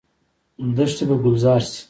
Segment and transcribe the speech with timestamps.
[0.77, 1.79] دښتې به ګلزار شي.